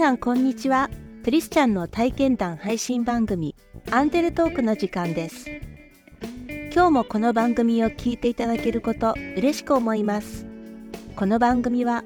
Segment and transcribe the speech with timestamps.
[0.00, 0.88] さんこんにちは。
[1.24, 3.54] クリスチャンの体験談配信番組
[3.90, 5.44] アンデルトークの時間です。
[6.72, 10.46] 今日もこの番組を聞いていただけること嬉しく思います。
[11.16, 12.02] この番組は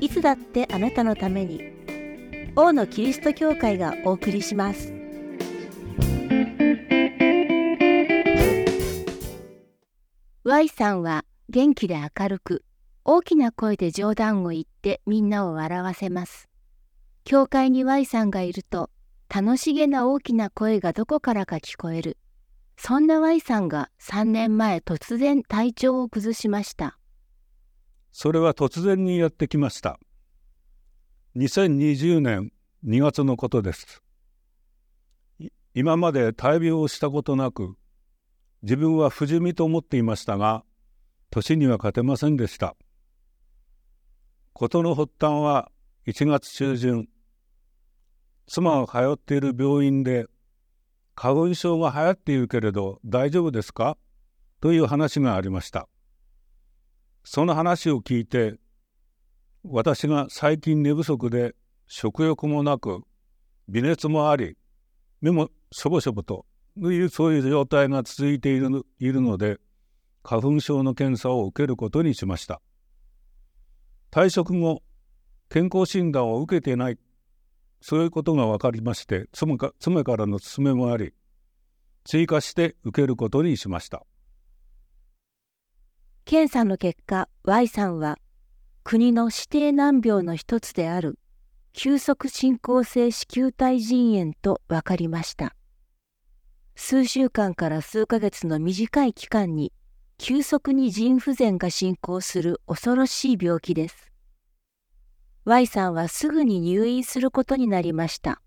[0.00, 1.62] いつだってあなたのために
[2.56, 4.92] 王のキリスト教会がお送りします。
[10.44, 12.64] Y さんは元気で明るく
[13.06, 16.49] 大きな声で冗談を言ってみんなを笑わせます。
[17.30, 18.90] 教会に Y さんがいると
[19.32, 22.18] 楽しげな大きな声がどこからか聞こえる。
[22.76, 26.98] そんな Y さんが3年前突然体調を崩しました。
[28.10, 30.00] それは突然にやってきました。
[31.36, 32.52] 2020年
[32.84, 34.02] 2月のことです。
[35.72, 37.76] 今まで大病をしたことなく、
[38.62, 40.64] 自分は不死身と思っていましたが、
[41.30, 42.74] 年には勝てませんでした。
[44.52, 45.70] 事の発端は
[46.08, 47.06] 1月中旬、
[48.52, 50.26] 妻が通っている病院で
[51.14, 53.96] 花粉症が流行っているけれど大丈夫ですか？
[54.60, 55.88] という話がありました。
[57.22, 58.56] その話を聞いて
[59.62, 61.54] 私が最近寝不足で
[61.86, 63.02] 食欲もなく
[63.68, 64.56] 微熱もあり
[65.20, 66.44] 目もしょぼしょぼと
[66.76, 69.58] いうそういう状態が続いているいるので
[70.24, 72.60] 花粉症の検査を受けることにしました。
[74.10, 74.82] 退職後
[75.48, 76.98] 健康診断を受けていない
[77.80, 81.14] そういうことが分かりまして妻か妻からの勧めもあり
[82.04, 84.04] 追加して受けることにしました。
[86.24, 88.18] 検査の結果 Y さんは
[88.84, 91.18] 国の指定難病の一つである
[91.72, 95.54] 急速進行性子宮体腎炎と分かりました。
[96.74, 99.72] 数週間から数ヶ月の短い期間に
[100.18, 104.09] 急速に腎不全が進行する恐ろしい病気です。
[105.46, 108.42] Y さんはすぐに入院することになりました。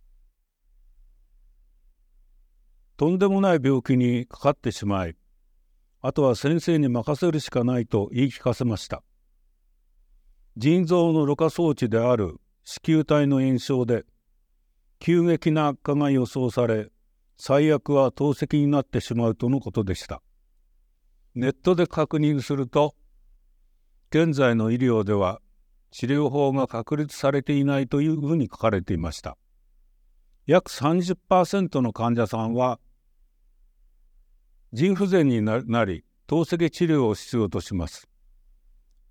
[2.97, 5.15] とんでもない病気にかかってしまい、
[6.01, 9.01] あとは先生に任せるしかないと言い聞かせました。
[10.55, 14.05] 腎臓のろ過装置である子宮体の炎症で、
[14.99, 16.89] 急激な悪化が予想され、
[17.37, 20.21] 最悪は透析になってしまうとのことでした。
[21.33, 22.93] ネットで確認すると、
[24.11, 25.41] 現在の医療では
[25.93, 29.37] 治療法が確立されていないというふうに書かれていました。
[30.47, 32.79] 約30%の患者さんは
[34.73, 38.09] 腎不全になり透析治療を必要とします。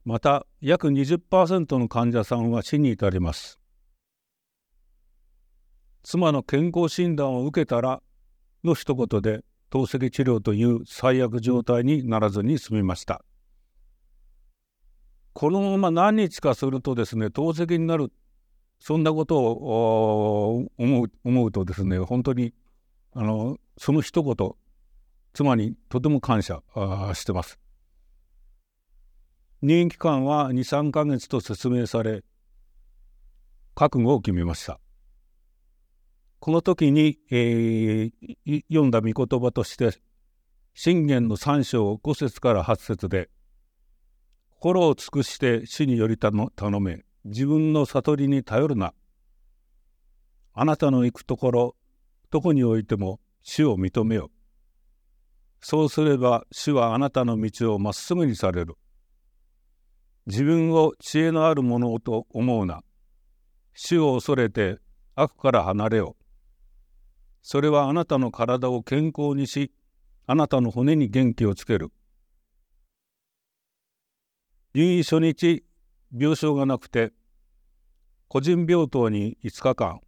[0.05, 3.61] また約20%の患者さんは死に至ります。
[6.03, 8.03] 妻の健康診断を受けたら
[8.65, 13.25] の一言で透析治療という最悪状態にならずに済みました。
[15.33, 18.13] このまま何日かするとですね透析になる
[18.81, 22.53] そんなことを思う思うとですね本当に
[23.15, 24.53] あのその一言
[25.33, 26.63] 妻にとても感謝
[27.15, 27.59] してます。
[29.63, 32.25] 入院期間は23ヶ月と説明され
[33.75, 34.81] 覚悟を決めました。
[36.41, 39.93] この時に、えー、読んだ御言葉として
[40.75, 43.31] 信玄の3章5節から8節で
[44.63, 47.01] 「心を尽くして主により頼め。
[47.25, 48.95] 自分の悟りに頼るな。
[50.55, 51.77] あなたの行くところ
[52.31, 54.31] どこにおいても主を認めよ。
[55.61, 58.77] そうすれば主はあなたの道をまっすぐにされる。
[60.27, 62.85] 自分を知恵のあるものと思うな。
[63.75, 64.79] 主を恐れて
[65.17, 66.15] 悪から離れよ。
[67.43, 69.73] それはあなたの体を健康にし
[70.29, 71.91] あなたの骨に元気をつける。
[74.75, 75.65] 入院初日
[76.17, 77.13] 病床がなくて
[78.29, 80.01] 個人病棟に5日間。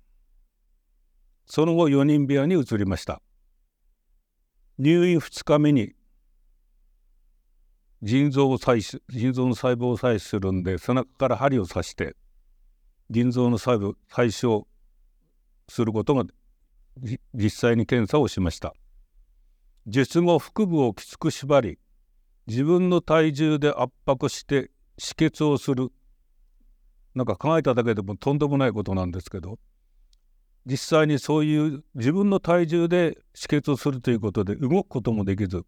[1.44, 3.20] その後4人部屋に移りました。
[4.78, 5.92] 入院2日目に
[8.02, 12.16] 腎臓を採取腎臓の細胞を採取するんで背中から針を刺して
[13.10, 14.66] 腎臓の細胞採取を
[15.68, 16.24] することが
[17.34, 18.72] 実際に検査をしました。
[19.86, 21.78] 術後腹部をきつく縛り
[22.46, 25.90] 自分の体重で圧迫して止血をする。
[27.14, 29.58] なんか考えただけでもとんでもないことなんですけど。
[30.66, 35.66] 実際にそういう自分の体重で止血をするということで動くこともできず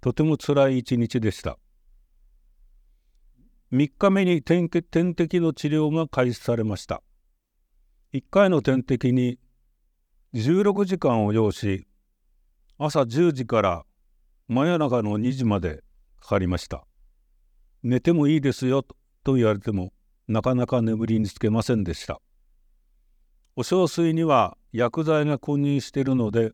[0.00, 1.58] とてもつらい一日でした。
[3.72, 7.02] 3日目に点点滴の治療が開始されました。
[8.12, 9.38] 1回の点滴に
[10.34, 11.86] 16時間を要し
[12.78, 13.84] 朝10時から
[14.48, 15.82] 真夜中の2時まで
[16.22, 16.84] かかりました
[17.82, 18.84] 寝てもいいですよ
[19.24, 19.92] と言われても
[20.28, 22.20] なかなか眠りにつけませんでした
[23.56, 26.52] お小水には薬剤が混入しているので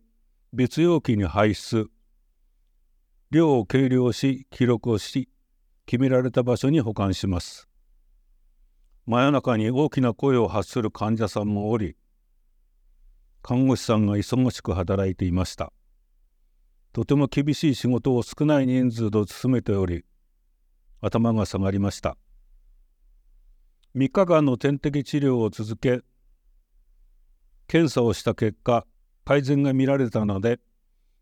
[0.52, 1.88] 別容器に排出。
[3.30, 5.28] 量を計量し記録をし
[5.84, 7.68] 決められた場所に保管します。
[9.06, 11.96] 真夜中に大きな声を発する患者さんもおり
[13.42, 15.72] 看護師さんが忙しく働いていました。
[16.98, 20.04] とても厳しい仕事を少ない人数で進めており
[21.00, 22.16] 頭が下がりました。
[23.94, 26.00] 3日間の点滴治療を続け
[27.68, 28.84] 検査をした結果
[29.24, 30.58] 改善が見られたので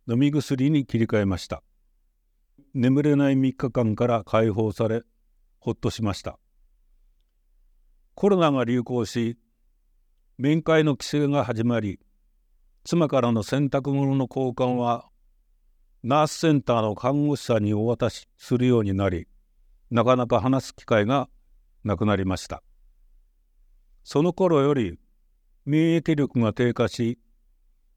[0.08, 1.62] 飲み薬に切り替えました。
[2.72, 5.02] 眠れない3日間から解放され
[5.58, 6.38] ほっとしました。
[8.14, 9.36] コロナが流行し
[10.38, 12.00] 面会の規制が始まり
[12.84, 15.10] 妻からの洗濯物の交換は
[16.08, 19.26] ナースセンターの看護師さんにお渡しするようになり
[19.90, 21.28] なかなか話す機会が
[21.82, 22.62] なくなりました。
[24.04, 25.00] その頃より
[25.64, 27.18] 免疫力が低下し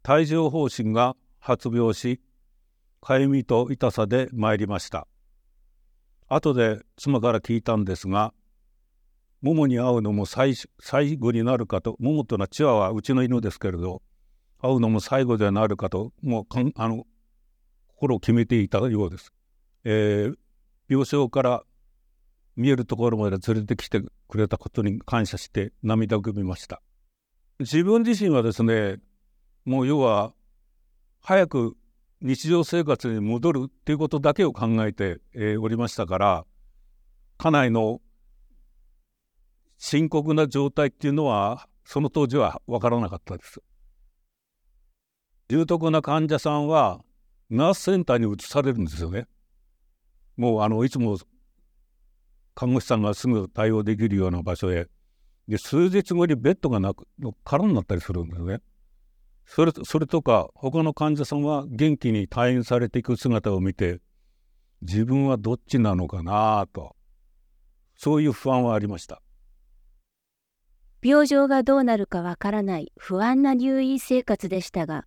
[0.09, 2.19] 帯状疱疹が発病し
[2.99, 5.07] かゆみと痛さで参りました。
[6.27, 8.33] 後で妻から聞いたんですが
[9.43, 14.01] ももに会うのも最最後になるかとももというのはチワワうちの犬ですけれど
[14.59, 17.05] 会うのも最後ではなるかともうかんあの
[17.99, 19.33] 心を決めていたようです、
[19.83, 20.35] えー、
[20.87, 21.63] 病床から
[22.55, 26.81] 見えるところまで連れてきてくれたことに感謝して涙ぐみました
[27.59, 28.99] 自分自身はですね
[29.65, 30.31] もう要は
[31.21, 31.75] 早く
[32.21, 36.45] 日常生活に戻るっていうことだけを考えて、えー、おりましたから
[37.37, 37.99] 家内の
[39.77, 43.61] 深刻な状態っていうのはその当時は分からなかったです。
[45.49, 47.01] 重篤な患者さんは
[47.49, 49.27] ナースセンターに移されるんですよね。
[50.37, 51.17] もうあのいつも
[52.55, 54.87] 看護師さんがすぐ対応できるような場所へ
[55.47, 57.07] で数日後にベッドがなく
[57.43, 58.61] 空になったりするんですね。
[59.45, 63.99] それそれとか他の患者さんは元気に退院されていく姿を見て
[64.83, 66.95] 自分はどっちなのかなと
[67.95, 69.23] そういう不安はありました
[71.01, 75.05] 病状がどうなるかわからない不安な入院生活でしたが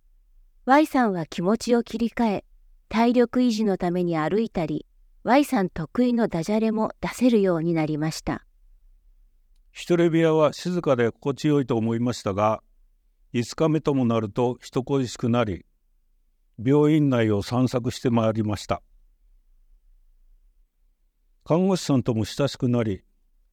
[0.65, 2.45] Y さんは気持ちを切り替え
[2.87, 4.85] 体力維持のために歩いたり
[5.25, 8.45] Y さん得意のダジャレも出せるようになりました。
[9.73, 12.63] 一人部屋は静かで心地よいと思いましたが
[13.33, 15.65] 5日目ともなると人恋しくなり
[16.63, 18.81] 病院内を散策してまいりました。
[21.43, 23.03] 看護師さんとも親しくなり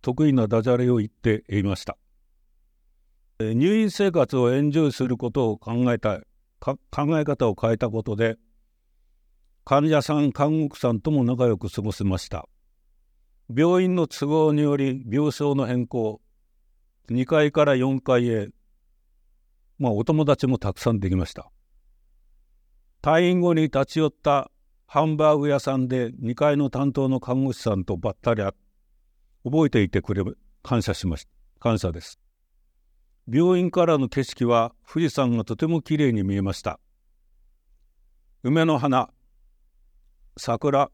[0.01, 1.99] 得意なダジャレを言っていました。
[3.41, 6.23] 入院生活をエンジョイすることを考えたい
[6.61, 6.77] 考
[7.19, 8.37] え方を変えたことで
[9.65, 12.47] 患者さん看護婦さんとも仲良く過ごせました
[13.55, 16.21] 病院の都合により病床の変更
[17.11, 18.51] 2階から4階へ
[19.81, 21.51] まあ、お友達もたくさんできました。
[23.03, 24.51] 退院後に立ち寄った
[24.87, 28.43] ハンバーグ屋さんで2階の担当の看護師さんとばったり
[29.43, 30.23] 覚えていてくれ
[30.63, 31.31] 感謝しました。
[31.59, 32.21] 感謝です。
[33.29, 36.79] 病院からの景色は富士山がとてもきれいに見えました。
[38.43, 39.11] 梅の花、
[40.37, 40.91] 桜、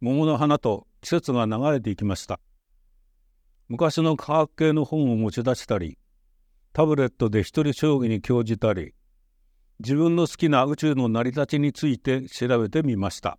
[0.00, 2.40] 桃の花と季節が流れていきました。
[3.68, 5.98] 昔の科学系の本を持ち出したり、
[6.78, 8.94] タブレットで一人将棋に興じたり
[9.80, 13.36] 自分の好きな宇宙の成り立ちについて調べてみました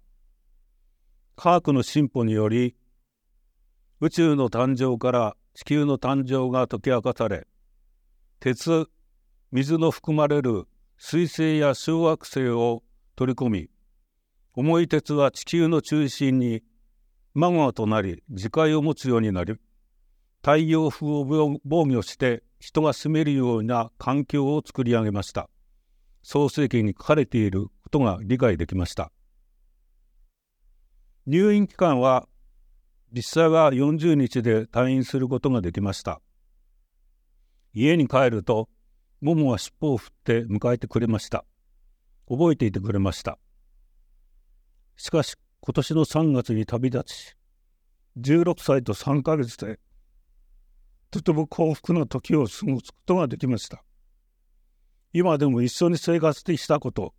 [1.38, 2.76] 科学の進歩により
[4.02, 7.48] 宇宙の誕生から地球の誕生が解き明かされ
[8.40, 8.88] 鉄
[9.52, 10.66] 水の含まれる
[10.98, 12.84] 水星や小惑星を
[13.16, 13.70] 取り込み
[14.54, 16.64] 重い鉄は地球の中心に
[17.34, 19.56] マグマとなり磁界を持つようになり
[20.42, 25.50] 太陽風を防御して人が住めるような環境を作り上げました。
[26.24, 29.12] 創世記に書かれていることが理解できました。
[31.26, 32.28] 入院期間は
[33.12, 36.22] 実際は40日で退院することができました。
[37.74, 38.70] 家に帰ると、
[39.22, 41.46] ももは尻尾を振って迎えてくれました。
[42.28, 43.38] 覚えていてくれました。
[44.96, 47.36] しかし、今年の3月に旅立ち、
[48.20, 49.80] 16歳と3ヶ月で
[51.12, 53.84] とても幸福な時を過ごすことができました。
[55.12, 57.16] 今でも一緒に生活でしたこと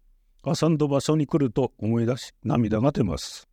[0.47, 3.49] 遊んだ場所に来ると思い出し涙が出ます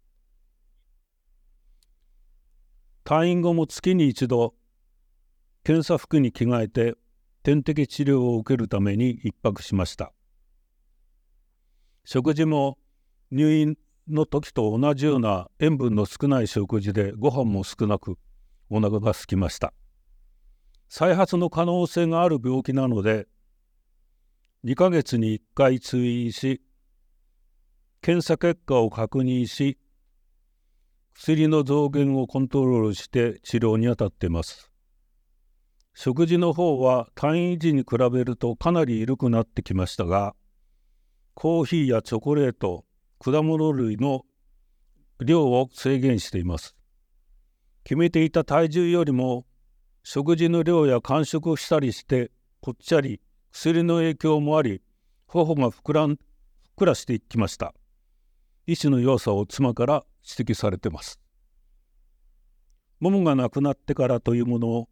[3.04, 4.54] 退院後も月に一度
[5.68, 6.96] 検査服に着替えて
[7.44, 10.14] 点滴治療を受けるために一泊しました。
[12.06, 12.78] 食事も
[13.32, 18.18] 入院の時と同じような塩分の少ない食事でご飯も少なく
[18.70, 19.74] お腹が空きました。
[20.88, 23.28] 再発の可能性がある病気なので
[24.64, 26.62] 2ヶ月に1回通院し
[28.02, 29.78] 検査結果を確認し
[31.14, 34.67] 薬の増減をコントロールして治療に当たっています。
[36.00, 40.36] 食事の方は退院時に比べるとかなり緩くなってきましたが
[41.34, 42.86] コーヒーやチョコレート
[43.20, 44.22] 果物類の
[45.26, 46.76] 量を制限しています。
[47.84, 49.48] 決めていた体重よりも
[50.04, 52.30] 食事の量や間食をしたりして
[52.62, 53.20] ぽっちゃり
[53.52, 54.84] 薬の影響もあり
[55.26, 56.18] 頬が膨らんふっ
[56.76, 57.74] くらしていきました。
[58.68, 61.20] 医師の弱さを妻から指摘されてます。
[63.00, 64.90] ももがなくなってからというものを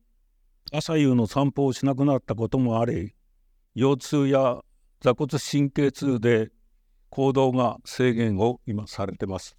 [0.72, 3.14] 朝夕の散歩をしなくなったこともあり
[3.76, 4.62] 腰痛や
[5.02, 6.50] 座骨神経痛で
[7.10, 9.56] 行動が制限を今されてます。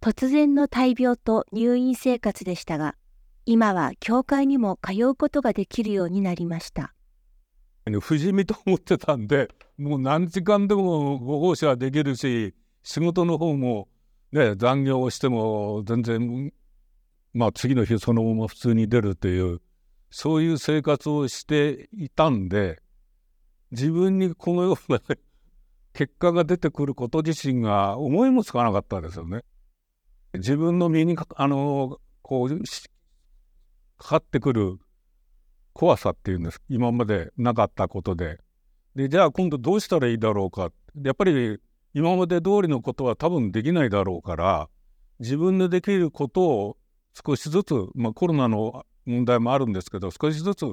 [0.00, 2.94] 突然の大病と入院生活でしたが
[3.44, 6.92] 今は教会にも通うことができるようになりました。
[8.00, 13.88] 不死身と思ってたんでもう何時間でもご奉仕はできるし仕事の方も
[14.32, 16.52] ね残業をしても全然
[17.32, 19.60] まあ次の日そのまま普通に出るという
[20.10, 22.80] そういう生活をしていたんで
[23.70, 25.00] 自分にこのような
[25.92, 29.42] 結果が出てくること自身が思いもつかなかったですよね。
[30.34, 32.58] 自分の身にあのこう
[33.98, 34.78] かかってくる
[35.72, 36.60] 怖さっていうんです。
[36.68, 38.40] 今までなかったことで。
[38.94, 40.70] でじゃあ今度どうしたらいいだろうか。
[41.02, 41.58] やっぱり
[41.94, 44.68] 今まで通りのことは多分できないだろうから
[45.18, 46.76] 自分でできることを
[47.26, 50.66] 少しずつ、まあ、コロナの問題もあるんですけど少しずつ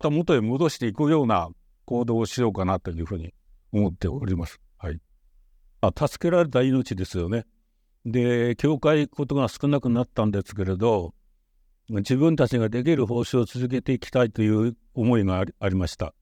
[0.00, 1.48] 元へ戻していくような
[1.84, 3.34] 行動をしようかなというふうに
[3.72, 4.60] 思っております。
[4.76, 5.00] はい、
[5.80, 7.46] あ助けられた命ですよね。
[8.04, 11.14] で教会行くことが少なくなったんですけれど
[11.88, 16.14] 自分たちができる奉仕を続けていきたいという思いがありました。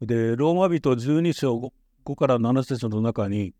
[0.00, 1.72] でローマ人12章
[2.04, 3.54] 5から7節の中に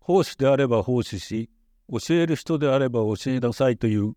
[0.00, 1.48] 奉仕であれば奉仕し
[1.90, 4.12] 教える人であれば教えなさいという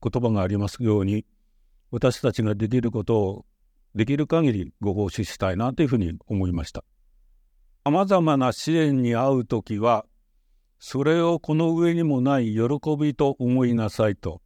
[0.00, 1.24] 言葉がありますように
[1.90, 3.46] 私たちができることを
[3.94, 6.84] できる限りご奉仕したいなというふうに思いました。
[7.84, 10.04] さまざまな試練に遭う時は
[10.78, 14.42] それをこの上にもない喜びと思いなさいと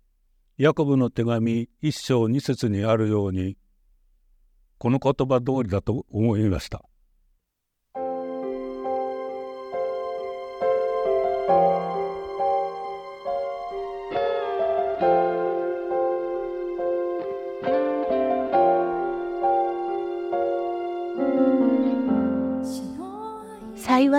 [0.58, 3.56] ヤコブの手紙一章二節にあるように
[4.78, 6.84] この言葉通りだと思いました。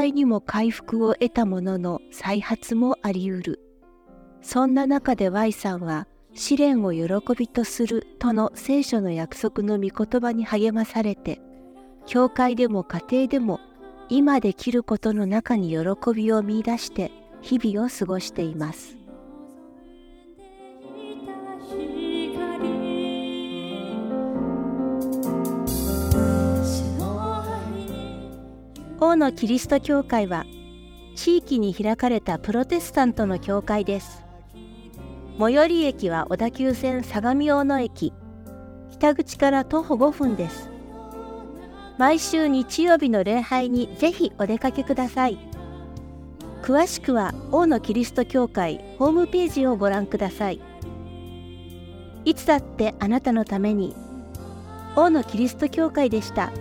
[0.04, 3.62] 幸いにも回復を得たものの再発もありうる。
[4.42, 7.08] そんな中で Y さんは試練を喜
[7.38, 11.40] びとするとの聖書の約束の御言葉に励まされて、
[12.06, 13.62] 教会でも家庭でも
[14.10, 15.78] 今できることの中に喜
[16.14, 18.98] びを見いだして日々を過ごしています。
[29.06, 30.46] 王のキリスト教会は
[31.14, 34.24] 地域に開かれたプロテスタントの教会です。
[35.38, 38.14] 最寄り駅は小田急線相模大野駅。
[38.94, 40.70] 北口から徒歩5分です。
[41.98, 45.38] 毎週日曜日の礼拝にぜひお出かけください。
[46.62, 50.62] 詳しくは王のキリスト教会ホームページをご覧ください。
[52.24, 53.98] いつだってあなたのために
[54.96, 56.54] 王のキリスト教会でした。